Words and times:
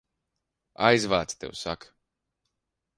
Aizvāc, 0.89 1.37
tev 1.45 1.55
saka! 1.63 1.95